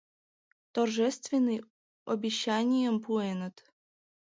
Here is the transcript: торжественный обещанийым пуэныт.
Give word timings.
торжественный 0.75 1.59
обещанийым 2.13 2.95
пуэныт. 3.03 3.55